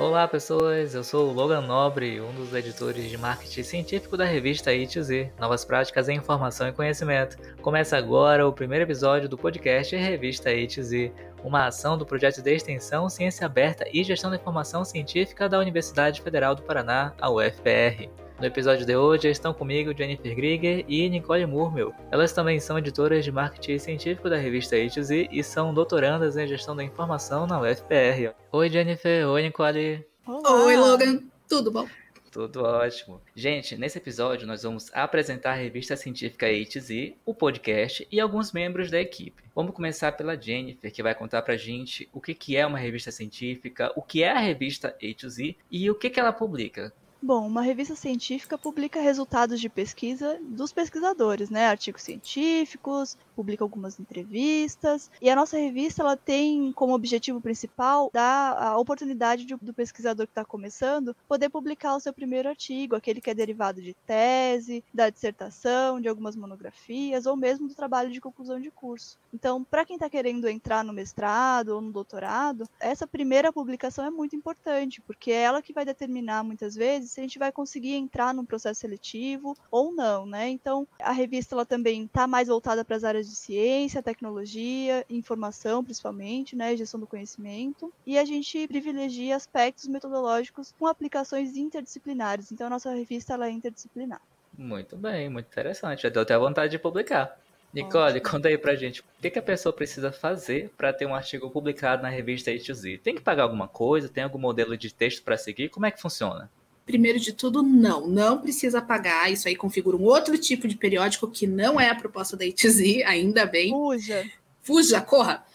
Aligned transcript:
Olá 0.00 0.26
pessoas, 0.26 0.94
eu 0.94 1.04
sou 1.04 1.28
o 1.28 1.32
Logan 1.34 1.60
Nobre, 1.60 2.22
um 2.22 2.32
dos 2.32 2.54
editores 2.54 3.10
de 3.10 3.18
marketing 3.18 3.62
científico 3.62 4.16
da 4.16 4.24
revista 4.24 4.70
I2Z, 4.70 5.30
Novas 5.38 5.62
Práticas 5.62 6.08
em 6.08 6.16
Informação 6.16 6.66
e 6.66 6.72
Conhecimento. 6.72 7.36
Começa 7.60 7.98
agora 7.98 8.48
o 8.48 8.52
primeiro 8.52 8.86
episódio 8.86 9.28
do 9.28 9.36
podcast 9.36 9.94
Revista 9.94 10.48
I2Z, 10.48 11.12
uma 11.44 11.66
ação 11.66 11.98
do 11.98 12.06
projeto 12.06 12.40
de 12.40 12.50
extensão 12.50 13.10
Ciência 13.10 13.44
Aberta 13.44 13.84
e 13.92 14.02
Gestão 14.02 14.30
da 14.30 14.36
Informação 14.36 14.86
Científica 14.86 15.50
da 15.50 15.58
Universidade 15.58 16.22
Federal 16.22 16.54
do 16.54 16.62
Paraná, 16.62 17.12
a 17.20 17.30
UFPR. 17.30 18.08
No 18.40 18.46
episódio 18.46 18.86
de 18.86 18.96
hoje 18.96 19.28
estão 19.28 19.52
comigo 19.52 19.94
Jennifer 19.94 20.34
Grieger 20.34 20.82
e 20.88 21.06
Nicole 21.10 21.44
Murmel. 21.44 21.92
Elas 22.10 22.32
também 22.32 22.58
são 22.58 22.78
editoras 22.78 23.22
de 23.22 23.30
marketing 23.30 23.78
científico 23.78 24.30
da 24.30 24.38
revista 24.38 24.76
A2Z 24.76 25.28
e 25.30 25.44
são 25.44 25.74
doutorandas 25.74 26.38
em 26.38 26.48
gestão 26.48 26.74
da 26.74 26.82
informação 26.82 27.46
na 27.46 27.60
UFPR. 27.60 28.34
Oi 28.50 28.70
Jennifer, 28.70 29.28
oi 29.28 29.42
Nicole. 29.42 30.06
Olá. 30.26 30.64
Oi 30.64 30.74
Logan, 30.74 31.22
tudo 31.46 31.70
bom? 31.70 31.86
Tudo 32.30 32.62
ótimo. 32.62 33.20
Gente, 33.36 33.76
nesse 33.76 33.98
episódio 33.98 34.46
nós 34.46 34.62
vamos 34.62 34.90
apresentar 34.94 35.50
a 35.50 35.56
revista 35.56 35.94
científica 35.94 36.46
A2Z, 36.46 37.16
o 37.26 37.34
podcast 37.34 38.08
e 38.10 38.18
alguns 38.18 38.52
membros 38.52 38.90
da 38.90 38.98
equipe. 38.98 39.42
Vamos 39.54 39.74
começar 39.74 40.12
pela 40.12 40.34
Jennifer, 40.40 40.90
que 40.90 41.02
vai 41.02 41.14
contar 41.14 41.42
pra 41.42 41.58
gente 41.58 42.08
o 42.10 42.22
que 42.22 42.56
é 42.56 42.64
uma 42.64 42.78
revista 42.78 43.10
científica, 43.10 43.92
o 43.94 44.00
que 44.00 44.22
é 44.22 44.30
a 44.30 44.38
revista 44.38 44.96
A2Z 45.02 45.56
e 45.70 45.90
o 45.90 45.94
que 45.94 46.18
ela 46.18 46.32
publica. 46.32 46.90
Bom, 47.22 47.46
uma 47.46 47.60
revista 47.60 47.94
científica 47.94 48.56
publica 48.56 48.98
resultados 48.98 49.60
de 49.60 49.68
pesquisa 49.68 50.40
dos 50.42 50.72
pesquisadores, 50.72 51.50
né? 51.50 51.66
Artigos 51.66 52.02
científicos, 52.02 53.14
publica 53.36 53.62
algumas 53.62 54.00
entrevistas. 54.00 55.10
E 55.20 55.28
a 55.28 55.36
nossa 55.36 55.58
revista 55.58 56.02
ela 56.02 56.16
tem 56.16 56.72
como 56.72 56.94
objetivo 56.94 57.38
principal 57.38 58.10
dar 58.10 58.56
a 58.56 58.78
oportunidade 58.78 59.44
de, 59.44 59.54
do 59.54 59.74
pesquisador 59.74 60.26
que 60.26 60.30
está 60.30 60.46
começando 60.46 61.14
poder 61.28 61.50
publicar 61.50 61.94
o 61.94 62.00
seu 62.00 62.12
primeiro 62.12 62.48
artigo, 62.48 62.96
aquele 62.96 63.20
que 63.20 63.28
é 63.28 63.34
derivado 63.34 63.82
de 63.82 63.92
tese, 64.06 64.82
da 64.92 65.10
dissertação, 65.10 66.00
de 66.00 66.08
algumas 66.08 66.34
monografias 66.34 67.26
ou 67.26 67.36
mesmo 67.36 67.68
do 67.68 67.74
trabalho 67.74 68.10
de 68.10 68.20
conclusão 68.20 68.58
de 68.58 68.70
curso. 68.70 69.18
Então, 69.32 69.62
para 69.62 69.84
quem 69.84 69.96
está 69.96 70.08
querendo 70.08 70.48
entrar 70.48 70.82
no 70.82 70.92
mestrado 70.92 71.70
ou 71.70 71.82
no 71.82 71.92
doutorado, 71.92 72.66
essa 72.80 73.06
primeira 73.06 73.52
publicação 73.52 74.06
é 74.06 74.10
muito 74.10 74.34
importante, 74.34 75.02
porque 75.02 75.30
é 75.30 75.42
ela 75.42 75.60
que 75.60 75.74
vai 75.74 75.84
determinar 75.84 76.42
muitas 76.42 76.74
vezes 76.74 77.09
se 77.10 77.20
a 77.20 77.22
gente 77.22 77.38
vai 77.38 77.50
conseguir 77.50 77.94
entrar 77.94 78.32
num 78.32 78.44
processo 78.44 78.80
seletivo 78.80 79.56
ou 79.70 79.92
não, 79.92 80.24
né? 80.24 80.48
Então, 80.48 80.86
a 81.00 81.12
revista 81.12 81.54
ela 81.54 81.66
também 81.66 82.04
está 82.04 82.26
mais 82.26 82.48
voltada 82.48 82.84
para 82.84 82.96
as 82.96 83.04
áreas 83.04 83.28
de 83.28 83.36
ciência, 83.36 84.02
tecnologia, 84.02 85.04
informação, 85.10 85.82
principalmente, 85.82 86.54
né, 86.54 86.76
gestão 86.76 87.00
do 87.00 87.06
conhecimento, 87.06 87.92
e 88.06 88.18
a 88.18 88.24
gente 88.24 88.66
privilegia 88.68 89.36
aspectos 89.36 89.88
metodológicos 89.88 90.72
com 90.78 90.86
aplicações 90.86 91.56
interdisciplinares. 91.56 92.52
Então, 92.52 92.68
a 92.68 92.70
nossa 92.70 92.92
revista 92.94 93.34
ela 93.34 93.48
é 93.48 93.50
interdisciplinar. 93.50 94.20
Muito 94.56 94.96
bem, 94.96 95.28
muito 95.28 95.46
interessante. 95.46 96.02
Já 96.02 96.08
deu 96.08 96.22
até 96.22 96.36
vontade 96.36 96.70
de 96.70 96.78
publicar. 96.78 97.36
Nicole, 97.72 98.18
Ótimo. 98.18 98.30
conta 98.30 98.48
aí 98.48 98.58
pra 98.58 98.74
gente, 98.74 99.00
o 99.00 99.04
que, 99.22 99.30
que 99.30 99.38
a 99.38 99.42
pessoa 99.42 99.72
precisa 99.72 100.10
fazer 100.10 100.70
para 100.76 100.92
ter 100.92 101.06
um 101.06 101.14
artigo 101.14 101.48
publicado 101.50 102.02
na 102.02 102.08
revista 102.08 102.50
A2Z? 102.50 103.00
Tem 103.00 103.14
que 103.14 103.20
pagar 103.20 103.44
alguma 103.44 103.68
coisa? 103.68 104.08
Tem 104.08 104.24
algum 104.24 104.38
modelo 104.38 104.76
de 104.76 104.92
texto 104.92 105.22
para 105.22 105.36
seguir? 105.36 105.68
Como 105.68 105.86
é 105.86 105.90
que 105.90 106.00
funciona? 106.00 106.50
Primeiro 106.90 107.20
de 107.20 107.32
tudo, 107.32 107.62
não, 107.62 108.08
não 108.08 108.38
precisa 108.38 108.82
pagar. 108.82 109.30
Isso 109.30 109.46
aí 109.46 109.54
configura 109.54 109.96
um 109.96 110.02
outro 110.02 110.36
tipo 110.36 110.66
de 110.66 110.76
periódico 110.76 111.28
que 111.28 111.46
não 111.46 111.80
é 111.80 111.88
a 111.88 111.94
proposta 111.94 112.36
da 112.36 112.44
ITZ, 112.44 113.04
ainda 113.06 113.46
bem. 113.46 113.70
Fuja. 113.70 114.28
Fuja, 114.60 115.00
corra. 115.00 115.46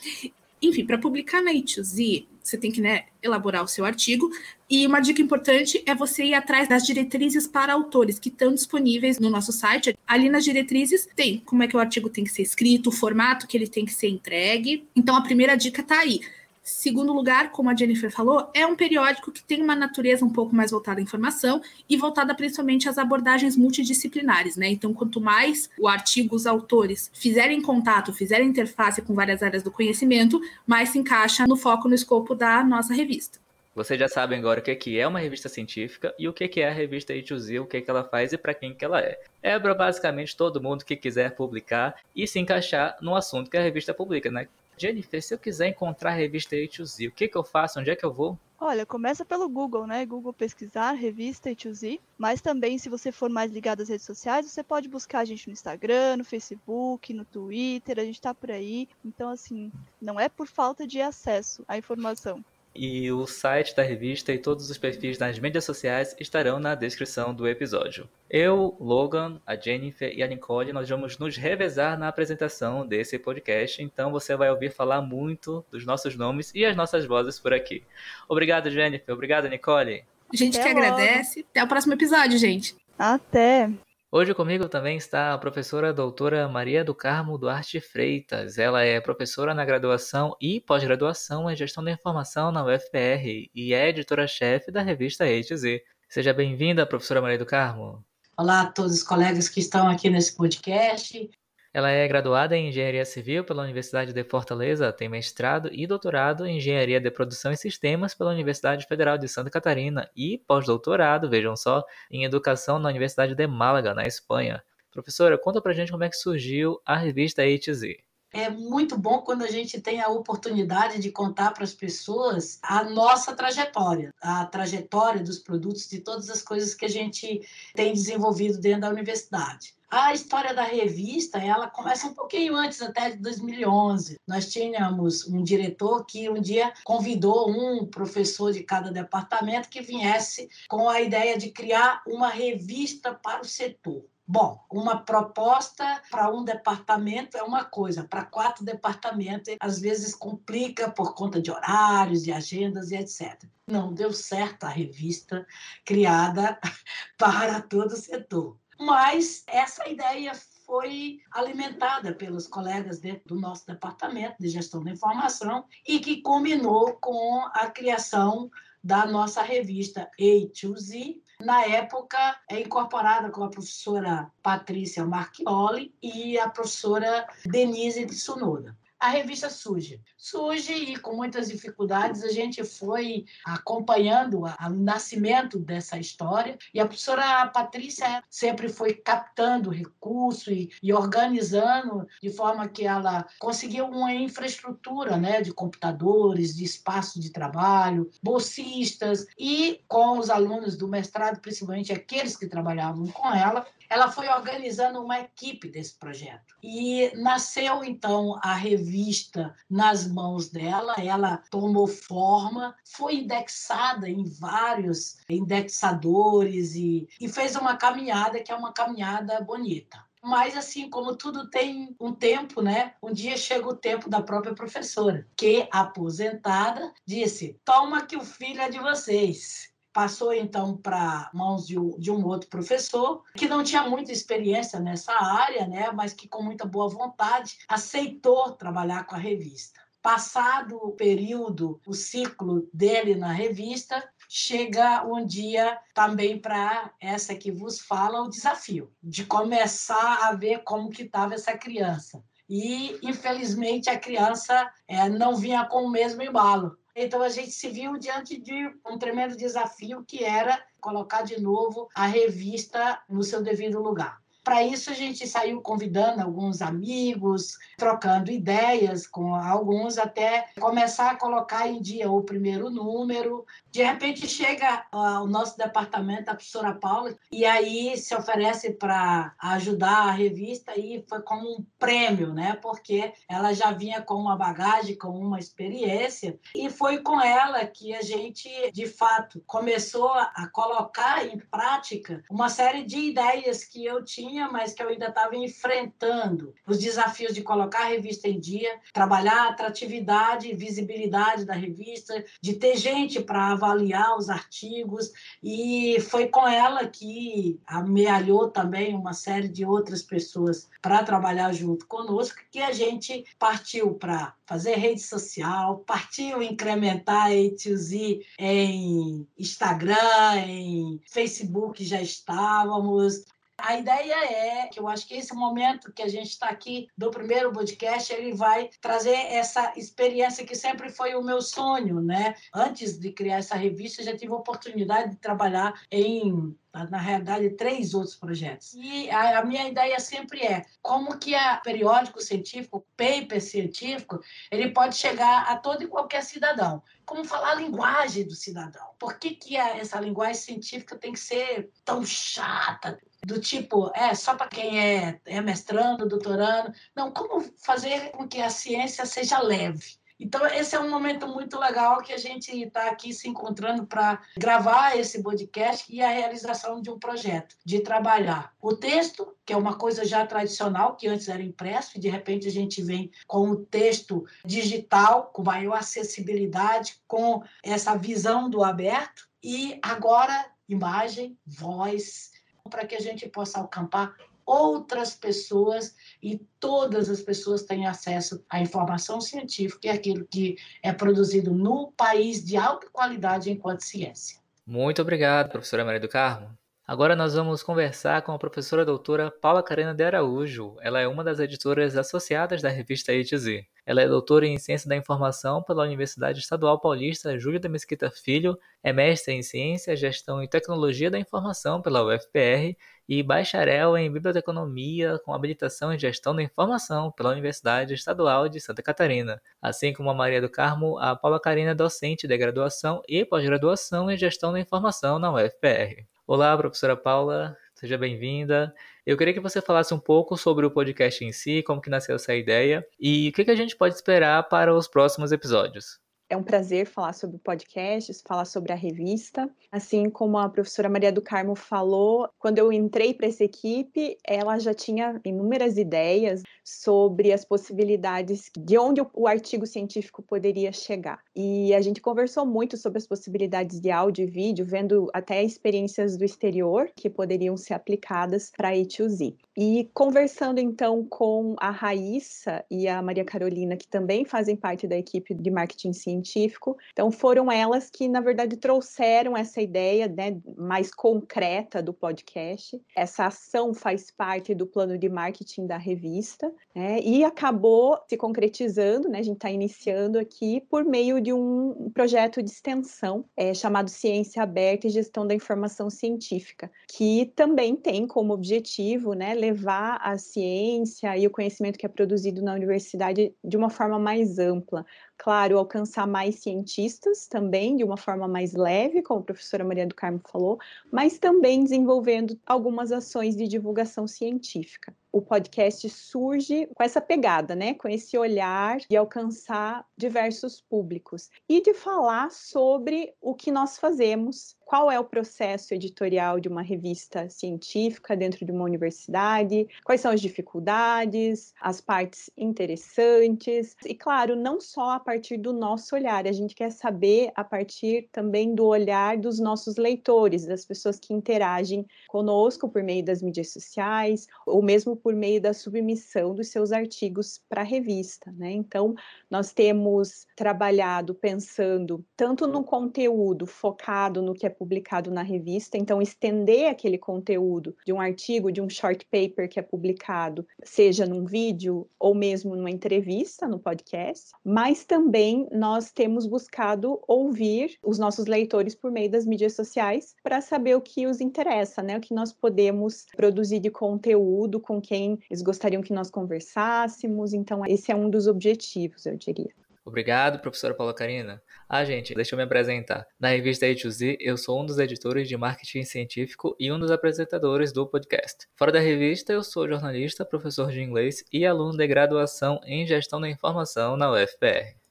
Enfim, 0.61 0.86
para 0.86 0.97
publicar 0.97 1.42
na 1.42 1.52
ITZ, 1.52 2.23
você 2.42 2.58
tem 2.58 2.72
que 2.72 2.80
né, 2.80 3.03
elaborar 3.22 3.66
o 3.66 3.67
seu 3.67 3.83
artigo. 3.83 4.31
E 4.69 4.88
uma 4.88 5.02
dica 5.02 5.22
importante 5.22 5.83
é 5.86 5.94
você 5.94 6.23
ir 6.23 6.33
atrás 6.36 6.69
das 6.69 6.86
diretrizes 6.86 7.45
para 7.45 7.73
autores 7.73 8.17
que 8.17 8.30
estão 8.30 8.53
disponíveis 8.53 9.20
no 9.20 9.30
nosso 9.30 9.52
site. 9.52 9.99
Ali 10.08 10.30
nas 10.30 10.45
diretrizes 10.45 11.05
tem 11.17 11.43
como 11.45 11.64
é 11.64 11.67
que 11.67 11.76
o 11.76 11.81
artigo 11.81 12.10
tem 12.10 12.23
que 12.23 12.31
ser 12.31 12.43
escrito, 12.43 12.87
o 12.87 12.93
formato 12.93 13.45
que 13.45 13.58
ele 13.58 13.67
tem 13.67 13.83
que 13.83 13.93
ser 13.93 14.08
entregue. 14.08 14.87
Então 14.95 15.17
a 15.17 15.21
primeira 15.21 15.58
dica 15.58 15.81
está 15.81 15.99
aí 15.99 16.21
Segundo 16.67 17.14
lugar, 17.14 17.52
como 17.52 17.70
a 17.70 17.76
Jennifer 17.76 18.09
falou, 18.09 18.49
é 18.52 18.65
um 18.65 18.76
periódico 18.76 19.31
que 19.31 19.43
tem 19.43 19.61
uma 19.61 19.76
natureza 19.76 20.26
um 20.26 20.33
pouco 20.33 20.55
mais 20.55 20.71
voltada 20.71 20.99
à 20.99 21.03
informação 21.03 21.61
e 21.87 21.95
voltada 21.95 22.33
principalmente 22.33 22.89
às 22.89 22.98
abordagens 22.98 23.55
multidisciplinares, 23.55 24.58
né? 24.58 24.70
Então, 24.70 24.92
quanto 24.92 25.21
mais 25.21 25.70
o 25.77 25.87
artigo, 25.87 26.36
os 26.36 26.48
autores 26.48 27.11
fizerem 27.14 27.61
contato, 27.61 28.11
fizerem 28.11 28.48
interface 28.48 29.04
com 29.04 29.14
várias 29.14 29.43
áreas 29.43 29.61
do 29.61 29.70
conhecimento, 29.70 30.42
mais 30.65 30.89
se 30.89 30.98
encaixa 30.98 31.45
no 31.45 31.55
foco, 31.55 31.87
no 31.87 31.93
escopo 31.93 32.33
da 32.33 32.64
nossa 32.64 32.95
revista. 32.95 33.37
Vocês 33.75 33.99
já 33.99 34.08
sabem 34.08 34.39
agora 34.39 34.59
o 34.59 34.64
que 34.64 34.98
é 34.98 35.08
uma 35.08 35.20
revista 35.20 35.48
científica 35.48 36.15
e 36.17 36.27
o 36.27 36.33
que 36.33 36.61
é 36.61 36.70
a 36.70 36.73
revista 36.73 37.14
A2Z, 37.14 37.61
o 37.61 37.67
que 37.67 37.83
ela 37.86 38.04
faz 38.04 38.33
e 38.33 38.39
para 38.39 38.55
quem 38.55 38.73
que 38.73 38.83
ela 38.83 39.02
é. 39.02 39.20
É 39.43 39.59
para 39.59 39.75
basicamente 39.75 40.36
todo 40.36 40.64
mundo 40.64 40.83
que 40.83 40.95
quiser 40.95 41.36
publicar 41.36 41.93
e 42.15 42.25
se 42.25 42.39
encaixar 42.39 42.98
no 43.02 43.15
assunto 43.15 43.52
que 43.52 43.58
a 43.58 43.61
revista 43.61 43.93
publica, 43.93 44.31
né? 44.31 44.48
Jennifer, 44.77 45.21
se 45.21 45.33
eu 45.33 45.37
quiser 45.37 45.69
encontrar 45.69 46.11
a 46.11 46.15
revista 46.15 46.55
A2Z, 46.55 47.09
o 47.09 47.11
que, 47.11 47.27
que 47.27 47.37
eu 47.37 47.43
faço? 47.43 47.80
Onde 47.80 47.89
é 47.89 47.95
que 47.95 48.05
eu 48.05 48.11
vou? 48.11 48.37
Olha, 48.59 48.86
começa 48.86 49.25
pelo 49.25 49.49
Google, 49.49 49.86
né? 49.86 50.05
Google 50.05 50.31
pesquisar 50.31 50.93
revista 50.93 51.49
A2Z, 51.49 51.99
mas 52.17 52.41
também 52.41 52.77
se 52.77 52.87
você 52.87 53.11
for 53.11 53.30
mais 53.30 53.52
ligado 53.52 53.81
às 53.81 53.89
redes 53.89 54.05
sociais, 54.05 54.49
você 54.49 54.63
pode 54.63 54.87
buscar 54.87 55.19
a 55.19 55.25
gente 55.25 55.47
no 55.47 55.53
Instagram, 55.53 56.17
no 56.17 56.23
Facebook, 56.23 57.13
no 57.13 57.25
Twitter, 57.25 57.99
a 57.99 58.03
gente 58.05 58.21
tá 58.21 58.33
por 58.33 58.49
aí. 58.49 58.87
Então, 59.03 59.30
assim, 59.30 59.71
não 60.02 60.19
é 60.19 60.30
por 60.30 60.47
falta 60.47 60.87
de 60.87 61.02
acesso 61.02 61.63
à 61.67 61.77
informação 61.77 62.43
e 62.75 63.11
o 63.11 63.25
site 63.25 63.75
da 63.75 63.81
revista 63.81 64.33
e 64.33 64.37
todos 64.37 64.69
os 64.69 64.77
perfis 64.77 65.17
nas 65.17 65.39
mídias 65.39 65.63
sociais 65.63 66.15
estarão 66.19 66.59
na 66.59 66.75
descrição 66.75 67.33
do 67.33 67.47
episódio. 67.47 68.09
Eu, 68.30 68.75
Logan, 68.80 69.39
a 69.45 69.55
Jennifer 69.55 70.11
e 70.15 70.21
a 70.21 70.27
Nicole, 70.27 70.73
nós 70.73 70.89
vamos 70.89 71.17
nos 71.17 71.37
revezar 71.37 71.97
na 71.97 72.08
apresentação 72.08 72.86
desse 72.86 73.17
podcast, 73.17 73.81
então 73.81 74.11
você 74.11 74.36
vai 74.36 74.49
ouvir 74.49 74.71
falar 74.71 75.02
muito 75.02 75.63
dos 75.71 75.86
nossos 75.86 76.15
nomes 76.15 76.52
e 76.53 76.65
as 76.65 76.75
nossas 76.75 77.05
vozes 77.05 77.39
por 77.39 77.53
aqui. 77.53 77.83
Obrigado, 78.27 78.69
Jennifer. 78.69 79.13
Obrigado, 79.13 79.47
Nicole. 79.47 80.03
A 80.33 80.36
gente 80.36 80.59
Até 80.59 80.67
que 80.69 80.73
logo. 80.73 80.86
agradece. 80.86 81.45
Até 81.52 81.63
o 81.63 81.67
próximo 81.67 81.93
episódio, 81.93 82.37
gente. 82.37 82.75
Até. 82.97 83.69
Hoje 84.17 84.33
comigo 84.33 84.70
também 84.70 84.95
está 84.95 85.33
a 85.33 85.37
professora 85.37 85.93
doutora 85.93 86.48
Maria 86.48 86.86
do 86.86 86.95
Carmo 86.95 87.37
Duarte 87.37 87.81
Freitas. 87.81 88.58
Ela 88.58 88.81
é 88.81 89.02
professora 89.02 89.53
na 89.53 89.65
graduação 89.65 90.37
e 90.39 90.61
pós-graduação 90.61 91.52
em 91.52 91.55
Gestão 91.58 91.83
da 91.83 91.92
Informação 91.92 92.49
na 92.49 92.64
UFPR 92.64 93.49
e 93.54 93.73
é 93.73 93.89
editora-chefe 93.89 94.71
da 94.71 94.81
revista 94.81 95.27
EITZ. 95.27 95.81
Seja 96.08 96.33
bem-vinda, 96.33 96.86
professora 96.86 97.21
Maria 97.21 97.37
do 97.37 97.45
Carmo. 97.45 98.05
Olá 98.37 98.61
a 98.61 98.71
todos 98.71 98.93
os 98.93 99.04
colegas 99.04 99.49
que 99.49 99.59
estão 99.59 99.89
aqui 99.89 100.09
nesse 100.09 100.33
podcast. 100.33 101.30
Ela 101.75 101.89
é 101.89 102.08
graduada 102.08 102.55
em 102.55 102.69
Engenharia 102.69 103.03
Civil 103.03 103.43
pela 103.43 103.61
Universidade 103.61 104.13
de 104.13 104.23
Fortaleza, 104.23 104.93
tem 104.93 105.09
mestrado 105.09 105.69
e 105.73 105.86
doutorado 105.86 106.45
em 106.45 106.55
Engenharia 106.55 107.02
de 107.02 107.11
Produção 107.11 107.52
e 107.52 107.58
Sistemas 107.58 108.15
pela 108.15 108.31
Universidade 108.31 108.87
Federal 108.87 109.17
de 109.17 109.27
Santa 109.27 109.49
Catarina 109.49 110.09
e 110.15 110.37
pós-doutorado, 110.47 111.30
vejam 111.30 111.53
só, 111.53 111.83
em 112.09 112.23
Educação 112.23 112.80
na 112.80 112.87
Universidade 112.87 113.36
de 113.36 113.45
Málaga, 113.45 113.93
na 113.93 114.03
Espanha. 114.03 114.63
Professora, 114.89 115.37
conta 115.37 115.61
pra 115.61 115.73
gente 115.73 115.91
como 115.91 116.05
é 116.05 116.09
que 116.09 116.15
surgiu 116.15 116.80
a 116.86 116.95
revista 116.95 117.43
HZ. 117.43 117.83
É 118.31 118.49
muito 118.49 118.97
bom 118.97 119.19
quando 119.19 119.43
a 119.43 119.52
gente 119.52 119.81
tem 119.81 120.02
a 120.02 120.07
oportunidade 120.07 120.99
de 120.99 121.11
contar 121.11 121.52
para 121.52 121.65
as 121.65 121.73
pessoas 121.73 122.57
a 122.63 122.86
nossa 122.86 123.36
trajetória, 123.36 124.13
a 124.21 124.45
trajetória 124.45 125.21
dos 125.21 125.39
produtos, 125.39 125.89
de 125.89 125.99
todas 125.99 126.30
as 126.30 126.42
coisas 126.42 126.73
que 126.73 126.86
a 126.86 126.89
gente 126.89 127.42
tem 127.73 127.92
desenvolvido 127.92 128.59
dentro 128.59 128.81
da 128.81 128.89
universidade. 128.89 129.75
A 129.98 130.13
história 130.13 130.54
da 130.54 130.63
revista, 130.63 131.38
ela 131.38 131.69
começa 131.69 132.07
um 132.07 132.13
pouquinho 132.13 132.54
antes, 132.54 132.81
até 132.81 133.12
de 133.12 133.18
2011. 133.19 134.19
Nós 134.28 134.51
tínhamos 134.51 135.25
um 135.25 135.42
diretor 135.42 136.06
que 136.06 136.30
um 136.30 136.42
dia 136.42 136.74
convidou 136.83 137.50
um 137.50 137.86
professor 137.86 138.52
de 138.52 138.62
cada 138.62 138.92
departamento 138.92 139.69
que 139.69 139.80
viesse 139.80 140.50
com 140.68 140.90
a 140.90 141.00
ideia 141.00 141.38
de 141.38 141.50
criar 141.50 142.04
uma 142.06 142.28
revista 142.28 143.14
para 143.14 143.40
o 143.40 143.46
setor. 143.46 144.04
Bom, 144.28 144.60
uma 144.69 144.98
proposta 144.98 146.02
para 146.12 146.30
um 146.30 146.44
departamento 146.44 147.38
é 147.38 147.44
uma 147.44 147.64
coisa, 147.64 148.04
para 148.04 148.25
quatro 148.25 148.66
departamentos 148.66 149.56
às 149.62 149.80
vezes 149.80 150.14
complica 150.14 150.92
por 150.92 151.14
conta 151.14 151.42
de 151.42 151.52
horários, 151.52 152.22
de 152.22 152.34
agendas 152.34 152.92
e 152.92 152.98
etc. 152.98 153.46
Não 153.66 153.94
deu 153.94 154.12
certo 154.12 154.66
a 154.66 154.69
revista 154.69 155.48
criada 155.86 156.60
para 157.18 157.62
todo 157.62 157.94
o 157.94 157.98
setor. 157.98 158.58
Mas 158.80 159.44
essa 159.48 159.88
ideia 159.88 160.33
foi 160.66 161.19
alimentada 161.31 162.13
pelos 162.13 162.48
colegas 162.48 163.00
do 163.25 163.36
nosso 163.36 163.66
departamento 163.68 164.36
de 164.39 164.50
gestão 164.50 164.83
da 164.83 164.92
informação 164.92 165.66
e 165.88 166.00
que 166.00 166.22
combinou 166.22 166.94
com 166.95 167.45
a 167.54 167.68
criação 167.68 168.50
da 168.83 169.06
nossa 169.06 169.42
revista 169.42 170.10
A2Z, 170.19 171.19
na 171.42 171.66
época 171.66 172.18
é 172.50 172.62
incorporada 172.62 173.30
com 173.30 173.44
a 173.44 173.50
professora 173.50 174.31
Patrícia 174.44 175.04
Marchioli 175.06 175.94
e 176.01 176.38
a 176.38 176.50
professora 176.50 177.28
Denise 177.45 178.06
de 178.06 178.16
Sonoda. 178.16 178.78
A 179.00 179.09
revista 179.09 179.50
surge. 179.50 180.01
Surge 180.18 180.74
e 180.74 180.95
com 180.97 181.15
muitas 181.15 181.50
dificuldades 181.50 182.24
a 182.24 182.30
gente 182.30 182.63
foi 182.63 183.25
acompanhando 183.45 184.44
o 184.44 184.69
nascimento 184.69 185.59
dessa 185.59 185.97
história 185.97 186.57
e 186.74 186.80
a 186.80 186.86
professora 186.86 187.47
Patrícia 187.47 188.24
sempre 188.30 188.69
foi 188.69 188.94
captando 188.94 189.69
recursos 189.69 190.47
e, 190.47 190.69
e, 190.81 190.94
organizando 190.94 192.07
de 192.21 192.30
forma 192.30 192.68
que 192.68 192.86
ela 192.86 193.25
conseguiu 193.39 193.86
uma 193.86 194.13
infraestrutura 194.13 195.18
né, 195.18 195.42
de 195.42 195.53
computadores, 195.53 196.56
de 196.56 196.63
espaço 196.63 197.19
de 197.19 197.31
trabalho, 197.31 198.09
bolsistas 198.24 199.27
e 199.38 199.81
com 199.88 200.18
os 200.18 200.30
alunos 200.30 200.77
do 200.77 200.88
mestrado, 200.88 201.39
principalmente 201.39 201.92
aqueles 201.92 202.36
que 202.36 202.47
trabalhavam 202.47 203.07
com 203.07 203.33
ela, 203.33 203.65
ela 203.90 204.12
foi 204.12 204.28
organizando 204.28 205.02
uma 205.02 205.20
equipe 205.20 205.70
desse 205.70 205.98
projeto. 205.98 206.56
E 206.64 207.12
nasceu, 207.16 207.84
então, 207.84 208.40
a 208.44 208.54
revista 208.54 209.56
nas 209.70 210.08
mãos 210.08 210.50
dela, 210.50 210.96
ela 210.98 211.38
tomou 211.50 211.88
forma, 211.88 212.76
foi 212.84 213.18
indexada 213.18 214.10
em 214.10 214.24
vários 214.24 215.18
indexadores 215.30 216.76
e, 216.76 217.08
e 217.20 217.28
fez 217.28 217.56
uma 217.56 217.78
caminhada 217.78 218.42
que 218.42 218.52
é 218.52 218.56
uma 218.56 218.74
caminhada 218.74 219.42
bonita. 219.42 220.04
Mas, 220.26 220.58
assim, 220.58 220.90
como 220.90 221.16
tudo 221.16 221.52
tem 221.52 221.96
um 222.00 222.12
tempo, 222.12 222.60
né? 222.60 222.96
Um 223.02 223.14
dia 223.14 223.38
chega 223.38 223.68
o 223.68 223.76
tempo 223.76 224.10
da 224.10 224.24
própria 224.24 224.56
professora, 224.56 225.28
que, 225.38 225.68
aposentada, 225.72 226.92
disse: 227.06 227.62
Toma 227.64 228.08
que 228.08 228.18
o 228.18 228.26
filho 228.26 228.60
é 228.60 228.68
de 228.68 228.80
vocês 228.80 229.75
passou 229.95 230.33
então 230.33 230.75
para 230.75 231.30
mãos 231.33 231.65
de, 231.65 231.80
um 231.80 232.25
outro 232.25 232.50
professor 232.50 233.24
que 233.33 233.47
não 233.47 233.63
tinha 233.63 233.88
muita 233.89 234.12
experiência 234.12 234.77
nessa 234.77 235.13
área, 235.13 235.65
né, 235.65 235.89
mas 235.89 236.12
que 236.12 236.27
com 236.27 236.44
muita 236.44 236.65
boa 236.65 236.89
vontade 236.89 237.59
aceitou 237.65 238.51
trabalhar 238.51 239.06
com 239.06 239.15
a 239.15 239.18
revista. 239.18 239.80
Passado 240.01 240.75
o 240.75 240.92
período, 240.92 241.80
o 241.88 241.94
ciclo 241.94 242.68
dele 242.74 243.15
na 243.15 243.31
revista, 243.31 244.03
chega 244.27 245.06
um 245.07 245.25
dia 245.25 245.80
também 245.94 246.38
para 246.38 246.92
essa 247.00 247.33
que 247.33 247.50
vos 247.50 247.80
fala 247.80 248.21
o 248.21 248.30
desafio 248.30 248.92
de 249.01 249.24
começar 249.24 250.27
a 250.27 250.33
ver 250.33 250.62
como 250.65 250.89
que 250.89 251.03
estava 251.03 251.36
essa 251.36 251.57
criança. 251.57 252.21
E 252.50 253.00
infelizmente 253.01 253.89
a 253.89 253.97
criança 253.97 254.69
é, 254.89 255.07
não 255.07 255.38
vinha 255.38 255.65
com 255.65 255.86
o 255.86 255.89
mesmo 255.89 256.21
embalo 256.21 256.77
então 256.95 257.21
a 257.21 257.30
gente 257.30 257.51
se 257.51 257.68
viu 257.69 257.97
diante 257.97 258.38
de 258.38 258.74
um 258.88 258.97
tremendo 258.97 259.36
desafio 259.36 260.03
que 260.07 260.24
era 260.24 260.63
colocar 260.80 261.24
de 261.24 261.39
novo 261.42 261.89
a 261.94 262.06
revista 262.06 263.03
no 263.09 263.21
seu 263.24 263.44
devido 263.44 263.81
lugar. 263.81 264.25
Para 264.45 264.62
isso, 264.62 264.92
a 264.92 264.94
gente 264.94 265.25
saiu 265.25 265.59
convidando 265.59 266.21
alguns 266.21 266.62
amigos, 266.62 267.57
trocando 267.80 268.30
ideias 268.30 269.07
com 269.07 269.33
alguns, 269.33 269.97
até 269.97 270.45
começar 270.59 271.09
a 271.09 271.15
colocar 271.15 271.68
em 271.68 271.81
dia 271.81 272.12
o 272.12 272.21
primeiro 272.21 272.69
número. 272.69 273.44
De 273.71 273.81
repente, 273.81 274.27
chega 274.27 274.86
o 274.94 275.25
nosso 275.25 275.57
departamento, 275.57 276.30
a 276.30 276.36
professora 276.36 276.74
Paula, 276.74 277.18
e 277.31 277.44
aí 277.44 277.97
se 277.97 278.13
oferece 278.13 278.74
para 278.74 279.33
ajudar 279.39 280.09
a 280.09 280.12
revista, 280.12 280.80
e 280.80 281.03
foi 281.09 281.24
como 281.24 281.57
um 281.57 281.65
prêmio, 281.80 282.31
né? 282.31 282.56
porque 282.62 283.13
ela 283.27 283.51
já 283.51 283.71
vinha 283.71 284.00
com 284.00 284.13
uma 284.13 284.38
bagagem, 284.38 284.95
com 284.95 285.09
uma 285.09 285.39
experiência, 285.39 286.39
e 286.56 286.69
foi 286.69 287.00
com 287.00 287.19
ela 287.19 287.65
que 287.65 287.95
a 287.95 288.03
gente, 288.03 288.47
de 288.71 288.86
fato, 288.86 289.44
começou 289.47 290.13
a 290.13 290.47
colocar 290.53 291.25
em 291.25 291.39
prática 291.39 292.24
uma 292.30 292.47
série 292.47 292.83
de 292.83 293.00
ideias 293.00 293.63
que 293.63 293.83
eu 293.83 294.03
tinha 294.03 294.35
mas 294.52 294.74
que 294.74 294.84
eu 294.84 294.90
ainda 294.90 295.08
estava 295.08 295.36
enfrentando 295.36 296.54
os 296.68 296.80
desafios 296.80 297.34
de 297.34 297.42
colocar 297.42 297.84
a 297.84 297.90
revista 297.90 298.28
em 298.28 298.40
dia, 298.40 298.80
trabalhar 298.94 299.46
a 299.46 299.50
atratividade 299.50 300.50
e 300.50 300.56
visibilidade 300.56 301.46
da 301.46 301.54
revista, 301.54 302.24
de 302.42 302.54
ter 302.54 302.78
gente 302.78 303.22
para 303.22 303.52
avaliar 303.52 304.18
os 304.18 304.30
artigos, 304.30 305.12
e 305.42 305.98
foi 306.02 306.28
com 306.28 306.48
ela 306.48 306.88
que 306.88 307.60
amealhou 307.66 308.50
também 308.50 308.96
uma 308.96 309.14
série 309.14 309.48
de 309.48 309.66
outras 309.66 310.02
pessoas 310.02 310.68
para 310.81 311.04
trabalhar 311.04 311.52
junto 311.54 311.88
conosco, 311.88 312.40
que 312.52 312.60
a 312.60 312.72
gente 312.72 313.26
partiu 313.40 313.94
para 313.94 314.36
fazer 314.46 314.76
rede 314.76 315.02
social, 315.02 315.80
partiu 315.80 316.42
incrementar 316.42 317.28
a 317.28 317.30
A2Z 317.30 318.22
em 318.38 319.28
Instagram, 319.38 320.36
em 320.48 321.02
Facebook 321.06 321.84
já 321.84 322.02
estávamos, 322.02 323.26
a 323.66 323.78
ideia 323.78 324.16
é 324.26 324.68
que 324.68 324.80
eu 324.80 324.88
acho 324.88 325.08
que 325.08 325.16
esse 325.16 325.34
momento 325.34 325.92
que 325.92 326.04
a 326.04 326.08
gente 326.08 326.30
está 326.30 326.50
aqui 326.50 326.88
do 326.96 327.10
primeiro 327.10 327.52
podcast, 327.52 328.14
ele 328.14 328.32
vai 328.34 328.70
trazer 328.80 329.16
essa 329.16 329.74
experiência 329.76 330.46
que 330.46 330.56
sempre 330.56 330.90
foi 330.90 331.16
o 331.16 331.24
meu 331.24 331.42
sonho, 331.42 332.00
né? 332.00 332.36
Antes 332.54 333.00
de 333.00 333.12
criar 333.12 333.38
essa 333.38 333.56
revista, 333.56 334.02
eu 334.02 334.06
já 334.06 334.16
tive 334.16 334.32
a 334.34 334.38
oportunidade 334.38 335.12
de 335.12 335.18
trabalhar 335.18 335.74
em 335.90 336.56
na 336.83 336.98
realidade, 336.98 337.50
três 337.51 337.94
outros 337.94 338.16
projetos. 338.16 338.74
E 338.74 339.10
a, 339.10 339.39
a, 339.39 339.45
minha 339.45 339.68
ideia 339.68 340.00
sempre 340.00 340.42
é 340.42 340.66
como 340.81 341.18
que 341.18 341.33
a 341.33 341.57
periódico 341.57 342.22
científico, 342.22 342.86
paper 342.98 343.42
científico, 343.42 344.19
ele 344.51 344.72
pode 344.72 344.95
chegar 344.95 345.44
a 345.44 345.56
todo 345.57 345.83
e 345.83 345.88
qualquer 345.88 346.24
cidadão. 346.24 346.83
Como 347.06 347.24
falar 347.24 347.51
a 347.51 347.56
linguagem 347.56 348.27
do 348.27 348.36
cidadão. 348.36 348.89
Por 349.00 349.18
que, 349.18 349.31
que 349.31 349.57
a, 349.57 349.77
essa 349.77 350.00
linguagem 350.00 350.36
científica 350.36 350.98
tem 350.98 351.13
que 351.13 351.19
ser 351.19 351.72
tão 351.83 352.06
chata? 352.06 353.00
do 353.25 353.42
tipo, 353.42 353.92
é 353.95 354.13
só 354.13 354.36
para 354.36 354.48
quem 354.48 354.80
é, 354.80 355.19
é 355.25 355.42
mestrando, 355.42 356.07
doutorando. 356.07 356.71
Não, 356.95 357.12
como 357.12 357.42
fazer 357.57 358.12
com 358.12 358.28
que 358.28 358.39
a 358.39 358.51
ciência 358.51 359.04
seja 359.04 359.39
leve? 359.39 359.98
Então, 360.20 360.46
esse 360.48 360.76
é 360.76 360.80
um 360.80 360.90
momento 360.90 361.28
muito 361.28 361.60
legal 361.60 362.02
que 362.02 362.14
a 362.14 362.18
gente 362.18 362.52
está 362.52 362.90
aqui 362.90 363.14
se 363.14 363.28
encontrando 363.28 363.86
para 363.86 364.22
gravar 364.38 364.98
esse 364.98 365.22
podcast 365.22 365.94
e 365.94 366.02
a 366.02 366.10
realização 366.10 366.82
de 366.82 366.90
um 366.90 366.98
projeto, 366.98 367.58
de 367.66 367.82
trabalhar 367.82 368.54
o 368.62 368.76
texto, 368.76 369.36
que 369.46 369.52
é 369.52 369.58
uma 369.58 369.78
coisa 369.78 370.06
já 370.06 370.26
tradicional, 370.26 370.96
que 370.96 371.08
antes 371.08 371.28
era 371.28 371.44
impresso, 371.44 371.98
e 371.98 372.00
de 372.00 372.08
repente 372.08 372.48
a 372.48 372.52
gente 372.52 372.82
vem 372.82 373.12
com 373.28 373.50
o 373.50 373.58
texto 373.58 374.26
digital, 374.46 375.32
com 375.34 375.44
maior 375.44 375.78
acessibilidade, 375.78 377.02
com 377.08 377.44
essa 377.62 377.96
visão 377.96 378.50
do 378.50 378.64
aberto, 378.64 379.28
e 379.44 379.78
agora 379.82 380.50
imagem, 380.68 381.38
voz, 381.46 382.32
para 382.70 382.86
que 382.86 382.96
a 382.96 383.00
gente 383.00 383.28
possa 383.30 383.60
alcançar 383.60 384.16
outras 384.45 385.15
pessoas 385.15 385.95
e 386.21 386.39
todas 386.59 387.09
as 387.09 387.21
pessoas 387.21 387.63
têm 387.63 387.88
acesso 387.88 388.44
à 388.50 388.62
informação 388.62 389.19
científica 389.19 389.88
e 389.88 389.89
aquilo 389.89 390.25
que 390.25 390.56
é 390.83 390.94
produzido 390.94 391.51
no 391.51 391.92
país 391.94 392.44
de 392.44 392.56
alta 392.56 392.88
qualidade 392.92 393.50
enquanto 393.50 393.81
ciência. 393.81 394.40
Muito 394.66 395.02
obrigado, 395.02 395.49
professora 395.49 395.85
Maria 395.85 395.99
do 395.99 396.09
Carmo. 396.09 396.56
Agora 396.87 397.16
nós 397.16 397.33
vamos 397.33 397.64
conversar 397.64 398.21
com 398.21 398.31
a 398.31 398.37
professora 398.37 398.85
doutora 398.85 399.31
Paula 399.31 399.64
Carina 399.64 399.92
de 399.92 400.04
Araújo. 400.04 400.75
Ela 400.81 401.02
é 401.02 401.07
uma 401.07 401.23
das 401.23 401.40
editoras 401.40 401.97
associadas 401.97 402.61
da 402.61 402.69
revista 402.69 403.11
ITZ. 403.11 403.66
Ela 403.83 404.04
é 404.04 404.07
doutora 404.07 404.45
em 404.45 404.59
Ciência 404.59 404.87
da 404.87 404.95
Informação 404.95 405.64
pela 405.64 405.83
Universidade 405.83 406.40
Estadual 406.40 406.80
Paulista 406.80 407.40
Júlio 407.40 407.59
da 407.59 407.68
Mesquita 407.68 408.11
Filho, 408.11 408.56
é 408.83 408.94
mestre 408.94 409.33
em 409.33 409.42
Ciência, 409.42 409.95
Gestão 409.95 410.44
e 410.44 410.47
Tecnologia 410.47 411.09
da 411.09 411.18
Informação 411.18 411.81
pela 411.81 412.04
UFPR 412.04 412.78
e 413.07 413.21
bacharel 413.21 413.97
em 413.97 414.12
Biblioteconomia 414.12 415.19
com 415.24 415.33
habilitação 415.33 415.94
em 415.94 416.00
Gestão 416.00 416.35
da 416.35 416.42
Informação 416.42 417.12
pela 417.12 417.31
Universidade 417.31 417.94
Estadual 417.94 418.50
de 418.50 418.59
Santa 418.59 418.81
Catarina. 418.81 419.42
Assim 419.62 419.94
como 419.94 420.09
a 420.09 420.14
Maria 420.14 420.42
do 420.42 420.50
Carmo, 420.50 420.97
a 420.97 421.16
Paula 421.16 421.40
Carina 421.40 421.71
é 421.71 421.76
docente 421.76 422.28
de 422.28 422.38
graduação 422.38 423.02
e 423.07 423.24
pós-graduação 423.24 424.09
em 424.09 424.18
Gestão 424.18 424.52
da 424.52 424.59
Informação 424.59 425.19
na 425.19 425.31
UFPR. 425.31 426.06
Olá, 426.28 426.57
professora 426.57 426.97
Paula, 426.97 427.56
seja 427.76 427.97
bem-vinda. 427.97 428.74
Eu 429.06 429.16
queria 429.16 429.33
que 429.33 429.40
você 429.40 429.62
falasse 429.62 429.94
um 429.94 430.00
pouco 430.00 430.35
sobre 430.35 430.66
o 430.66 430.71
podcast 430.71 431.24
em 431.24 431.31
si, 431.31 431.62
como 431.62 431.81
que 431.81 431.90
nasceu 431.90 432.16
essa 432.16 432.33
ideia 432.33 432.85
e 433.00 433.30
o 433.30 433.31
que 433.31 433.52
a 433.52 433.56
gente 433.56 433.76
pode 433.76 433.94
esperar 433.94 434.42
para 434.50 434.74
os 434.74 434.88
próximos 434.88 435.31
episódios. 435.31 436.04
É 436.28 436.36
um 436.36 436.42
prazer 436.42 436.88
falar 436.88 437.14
sobre 437.14 437.36
o 437.36 437.40
podcast, 437.40 438.12
falar 438.28 438.46
sobre 438.46 438.74
a 438.74 438.76
revista. 438.76 439.48
Assim 439.72 440.10
como 440.10 440.40
a 440.40 440.50
professora 440.50 440.90
Maria 440.90 441.12
do 441.12 441.22
Carmo 441.22 441.56
falou, 441.56 442.28
quando 442.40 442.58
eu 442.58 442.74
entrei 442.74 443.14
para 443.14 443.28
essa 443.28 443.44
equipe, 443.44 444.18
ela 444.26 444.58
já 444.58 444.74
tinha 444.74 445.22
inúmeras 445.24 445.78
ideias 445.78 446.42
sobre 446.64 447.32
as 447.32 447.46
possibilidades 447.46 448.50
de 448.58 448.76
onde 448.76 449.06
o 449.14 449.28
artigo 449.28 449.68
científico 449.68 450.24
poderia 450.24 450.72
chegar. 450.72 451.20
E 451.36 451.72
a 451.76 451.82
gente 451.82 452.02
conversou 452.02 452.44
muito 452.44 452.76
sobre 452.76 452.98
as 452.98 453.06
possibilidades 453.06 453.80
de 453.80 453.92
áudio 453.92 454.24
e 454.24 454.32
vídeo, 454.32 454.66
vendo 454.66 455.12
até 455.14 455.44
experiências 455.44 456.18
do 456.18 456.26
exterior 456.26 456.90
que 456.96 457.08
poderiam 457.08 457.56
ser 457.56 457.76
aplicadas 457.76 458.52
para 458.58 458.70
a 458.70 458.74
E2Z. 458.74 459.36
E 459.56 459.92
conversando 459.94 460.60
então 460.60 461.06
com 461.06 461.56
a 461.60 461.70
Raíssa 461.70 462.66
e 462.70 462.88
a 462.88 463.00
Maria 463.00 463.24
Carolina, 463.24 463.78
que 463.78 463.88
também 463.88 464.26
fazem 464.26 464.56
parte 464.56 464.88
da 464.88 464.98
equipe 464.98 465.36
de 465.36 465.52
marketing 465.52 465.94
sim 465.94 466.15
científico. 466.16 466.78
Então, 466.92 467.12
foram 467.12 467.52
elas 467.52 467.90
que, 467.90 468.07
na 468.07 468.22
verdade, 468.22 468.57
trouxeram 468.57 469.36
essa 469.36 469.62
ideia 469.62 470.07
né, 470.07 470.40
mais 470.57 470.94
concreta 470.94 471.81
do 471.81 471.94
podcast. 471.94 472.81
Essa 472.95 473.28
ação 473.28 473.74
faz 473.74 474.12
parte 474.12 474.54
do 474.56 474.66
plano 474.66 474.98
de 474.98 475.10
marketing 475.10 475.68
da 475.68 475.78
revista 475.78 476.52
né, 476.74 477.00
e 477.02 477.24
acabou 477.24 477.98
se 478.07 478.18
concretizando, 478.18 479.10
né, 479.10 479.19
a 479.19 479.24
gente 479.24 479.36
está 479.36 479.52
iniciando 479.52 480.18
aqui, 480.18 480.62
por 480.69 480.86
meio 480.86 481.19
de 481.19 481.34
um 481.34 481.92
projeto 481.94 482.42
de 482.42 482.50
extensão 482.50 483.26
é, 483.36 483.54
chamado 483.54 483.90
Ciência 483.90 484.42
Aberta 484.42 484.88
e 484.88 484.90
Gestão 484.90 485.26
da 485.28 485.34
Informação 485.34 485.90
Científica, 485.90 486.72
que 486.88 487.31
também 487.36 487.76
tem 487.76 488.07
como 488.07 488.34
objetivo 488.34 489.14
né, 489.14 489.34
levar 489.34 489.98
a 490.02 490.18
ciência 490.18 491.18
e 491.18 491.26
o 491.28 491.31
conhecimento 491.31 491.78
que 491.78 491.86
é 491.86 491.90
produzido 491.90 492.42
na 492.42 492.54
universidade 492.54 493.34
de 493.44 493.57
uma 493.57 493.69
forma 493.69 494.00
mais 494.00 494.40
ampla, 494.40 494.86
claro, 495.18 495.57
alcançar 495.57 496.07
mais 496.07 496.36
cientistas 496.40 497.28
também, 497.28 497.76
de 497.76 497.84
uma 497.84 497.98
forma 497.98 498.28
mais 498.28 498.54
leve, 498.54 499.02
como 499.02 499.22
a 499.22 499.24
professora 499.24 499.64
Maria 499.64 499.88
do 499.88 499.95
Carmo 499.95 500.22
falou, 500.30 500.57
mas 500.92 501.19
também 501.19 501.64
desenvolvendo 501.64 502.40
algumas 502.45 502.92
ações 502.92 503.36
de 503.36 503.48
divulgação 503.48 504.07
científica. 504.07 504.95
O 505.16 505.22
podcast 505.22 505.90
surge 505.90 506.68
com 506.76 506.84
essa 506.84 507.00
pegada, 507.00 507.56
né? 507.56 507.74
Com 507.74 507.88
esse 507.88 508.18
olhar 508.18 508.80
de 508.80 508.98
alcançar 508.98 509.88
diversos 509.98 510.60
públicos 510.60 511.30
e 511.48 511.62
de 511.62 511.74
falar 511.74 512.29
sobre 512.31 513.13
o 513.22 513.34
que 513.34 513.50
nós 513.50 513.77
fazemos 513.77 514.57
qual 514.65 514.91
é 514.91 515.00
o 515.00 515.05
processo 515.05 515.74
editorial 515.74 516.39
de 516.39 516.50
uma 516.50 516.62
revista 516.62 517.29
científica 517.29 518.17
dentro 518.17 518.43
de 518.43 518.51
uma 518.51 518.65
universidade, 518.65 519.67
quais 519.86 520.01
são 520.01 520.12
as 520.12 520.19
dificuldades, 520.19 521.53
as 521.62 521.79
partes 521.79 522.29
interessantes, 522.36 523.75
e 523.86 523.93
claro, 523.93 524.36
não 524.36 524.60
só 524.60 524.91
a 524.91 525.00
partir 525.00 525.38
do 525.38 525.53
nosso 525.53 525.95
olhar, 525.95 526.27
a 526.27 526.31
gente 526.31 526.55
quer 526.55 526.72
saber 526.72 527.31
a 527.36 527.43
partir 527.43 528.10
também 528.12 528.55
do 528.55 528.65
olhar 528.65 529.17
dos 529.17 529.39
nossos 529.39 529.77
leitores, 529.77 530.45
das 530.48 530.65
pessoas 530.65 531.00
que 531.00 531.13
interagem 531.13 531.86
conosco 532.07 532.67
por 532.67 532.81
meio 532.81 533.05
das 533.05 533.22
mídias 533.22 533.53
sociais, 533.53 534.27
ou 534.48 534.63
mesmo 534.63 534.95
por 535.05 535.13
meio 535.13 535.39
da 535.39 535.53
submissão 535.53 536.33
dos 536.33 536.47
seus 536.47 536.71
artigos 536.71 537.39
para 537.47 537.62
a 537.62 537.63
revista, 537.63 538.31
né? 538.31 538.51
Então, 538.51 538.95
nós 539.29 539.53
temos 539.53 540.25
trabalhado 540.35 541.13
pensando 541.13 542.03
tanto 542.17 542.47
no 542.47 542.63
conteúdo 542.63 543.45
focado 543.45 544.19
no 544.19 544.33
que 544.33 544.47
é 544.47 544.50
publicado 544.50 545.12
na 545.12 545.21
revista, 545.21 545.77
então 545.77 546.01
estender 546.01 546.71
aquele 546.71 546.97
conteúdo 546.97 547.75
de 547.85 547.93
um 547.93 548.01
artigo, 548.01 548.51
de 548.51 548.59
um 548.59 548.67
short 548.67 549.05
paper 549.05 549.47
que 549.47 549.59
é 549.59 549.62
publicado, 549.62 550.43
seja 550.63 551.05
num 551.05 551.24
vídeo 551.24 551.88
ou 552.00 552.15
mesmo 552.15 552.55
numa 552.55 552.71
entrevista 552.71 553.47
no 553.47 553.59
podcast, 553.59 554.31
mas 554.43 554.85
também 554.85 555.47
nós 555.51 555.91
temos 555.91 556.25
buscado 556.25 557.00
ouvir 557.07 557.77
os 557.83 558.00
nossos 558.00 558.25
leitores 558.25 558.74
por 558.74 558.89
meio 558.89 559.12
das 559.12 559.27
mídias 559.27 559.53
sociais 559.53 560.15
para 560.24 560.41
saber 560.41 560.75
o 560.75 560.81
que 560.81 561.05
os 561.05 561.21
interessa, 561.21 561.83
né? 561.83 561.95
O 561.95 562.01
que 562.01 562.15
nós 562.15 562.33
podemos 562.33 563.05
produzir 563.15 563.59
de 563.59 563.69
conteúdo 563.69 564.59
com 564.59 564.81
quem 564.85 565.19
eles 565.29 565.41
gostariam 565.41 565.81
que 565.81 565.93
nós 565.93 566.09
conversássemos. 566.09 567.33
Então, 567.33 567.65
esse 567.65 567.91
é 567.91 567.95
um 567.95 568.09
dos 568.09 568.27
objetivos, 568.27 569.05
eu 569.05 569.17
diria. 569.17 569.49
Obrigado, 569.83 570.39
professora 570.39 570.73
Paula 570.73 570.95
Karina. 570.95 571.39
Ah, 571.69 571.85
gente, 571.85 572.15
deixa 572.15 572.33
eu 572.33 572.37
me 572.37 572.43
apresentar. 572.43 573.05
Na 573.19 573.29
revista 573.29 573.67
A2Z, 573.67 574.17
eu 574.19 574.35
sou 574.35 574.61
um 574.61 574.65
dos 574.65 574.79
editores 574.79 575.27
de 575.27 575.37
marketing 575.37 575.83
científico 575.83 576.55
e 576.59 576.71
um 576.71 576.79
dos 576.79 576.89
apresentadores 576.89 577.71
do 577.71 577.87
podcast. 577.87 578.47
Fora 578.55 578.71
da 578.71 578.79
revista, 578.79 579.31
eu 579.31 579.43
sou 579.43 579.67
jornalista, 579.67 580.25
professor 580.25 580.71
de 580.71 580.81
inglês 580.81 581.23
e 581.31 581.45
aluno 581.45 581.77
de 581.77 581.85
graduação 581.85 582.59
em 582.65 582.87
gestão 582.87 583.21
da 583.21 583.29
informação 583.29 583.95
na 583.95 584.11
UFPR. 584.11 584.84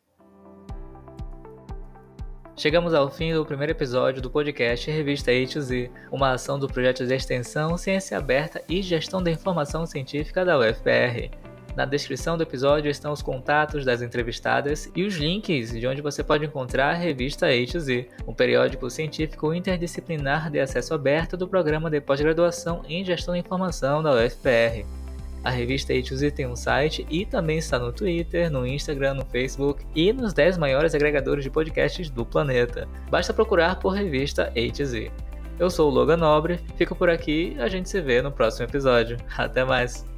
Chegamos 2.57 2.95
ao 2.95 3.11
fim 3.11 3.35
do 3.35 3.45
primeiro 3.45 3.73
episódio 3.73 4.23
do 4.23 4.31
podcast 4.31 4.89
Revista 4.89 5.33
A2Z, 5.33 5.91
uma 6.13 6.31
ação 6.31 6.57
do 6.57 6.69
projeto 6.69 7.05
de 7.05 7.13
extensão 7.13 7.77
Ciência 7.77 8.17
Aberta 8.17 8.63
e 8.69 8.81
Gestão 8.81 9.21
da 9.21 9.31
Informação 9.31 9.85
Científica 9.85 10.45
da 10.45 10.57
UFPR. 10.57 11.31
Na 11.77 11.85
descrição 11.85 12.37
do 12.37 12.45
episódio 12.45 12.89
estão 12.89 13.13
os 13.13 13.21
contatos 13.21 13.85
das 13.85 14.01
entrevistadas 14.01 14.89
e 14.95 15.03
os 15.03 15.17
links 15.17 15.73
de 15.73 15.85
onde 15.85 16.01
você 16.01 16.23
pode 16.23 16.45
encontrar 16.45 16.91
a 16.91 16.95
revista 16.95 17.49
A2Z, 17.49 18.07
um 18.25 18.33
periódico 18.33 18.89
científico 18.89 19.53
interdisciplinar 19.53 20.49
de 20.49 20.61
acesso 20.61 20.95
aberto 20.95 21.37
do 21.37 21.49
programa 21.49 21.91
de 21.91 22.01
pós-graduação 22.01 22.83
em 22.89 23.05
Gestão 23.05 23.35
da 23.35 23.41
Informação 23.41 24.01
da 24.01 24.13
UFPR. 24.13 25.04
A 25.45 25.51
revista 25.51 25.93
A2Z 25.93 26.33
tem 26.33 26.47
um 26.47 26.57
site 26.57 27.07
e 27.11 27.27
também 27.27 27.59
está 27.59 27.79
no 27.79 27.93
Twitter, 27.93 28.51
no 28.51 28.67
Instagram, 28.67 29.15
no 29.15 29.25
Facebook 29.27 29.85
e 29.95 30.13
nos 30.13 30.33
10 30.33 30.57
maiores 30.57 30.95
agregadores 30.95 31.45
de 31.45 31.51
podcasts 31.51 32.09
do 32.09 32.25
planeta. 32.25 32.89
Basta 33.11 33.35
procurar 33.35 33.79
por 33.79 33.91
revista 33.91 34.51
A2Z. 34.57 35.11
Eu 35.59 35.71
sou 35.71 35.91
o 35.91 35.95
Logan 35.95 36.17
Nobre, 36.17 36.59
fico 36.77 36.97
por 36.97 37.09
aqui 37.09 37.55
a 37.61 37.69
gente 37.69 37.89
se 37.89 38.01
vê 38.01 38.23
no 38.23 38.33
próximo 38.33 38.67
episódio. 38.67 39.19
Até 39.37 39.65
mais! 39.65 40.14